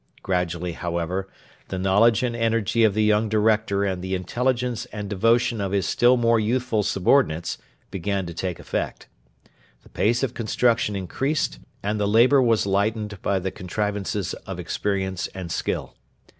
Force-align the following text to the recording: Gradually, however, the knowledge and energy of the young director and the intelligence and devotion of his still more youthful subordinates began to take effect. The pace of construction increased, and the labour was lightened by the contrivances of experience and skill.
Gradually, 0.23 0.71
however, 0.71 1.29
the 1.67 1.77
knowledge 1.77 2.23
and 2.23 2.35
energy 2.35 2.83
of 2.83 2.95
the 2.95 3.03
young 3.03 3.29
director 3.29 3.83
and 3.83 4.01
the 4.01 4.15
intelligence 4.15 4.85
and 4.85 5.07
devotion 5.07 5.61
of 5.61 5.73
his 5.73 5.85
still 5.85 6.17
more 6.17 6.39
youthful 6.39 6.81
subordinates 6.81 7.59
began 7.91 8.25
to 8.25 8.33
take 8.33 8.57
effect. 8.57 9.07
The 9.83 9.89
pace 9.89 10.23
of 10.23 10.33
construction 10.33 10.95
increased, 10.95 11.59
and 11.83 11.99
the 11.99 12.07
labour 12.07 12.41
was 12.41 12.65
lightened 12.65 13.21
by 13.21 13.37
the 13.37 13.51
contrivances 13.51 14.33
of 14.33 14.59
experience 14.59 15.27
and 15.35 15.51
skill. 15.51 15.95